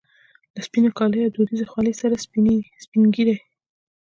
[0.55, 2.15] له سپینو کاليو او دودیزې خولۍ سره
[2.85, 3.35] سپینږیری.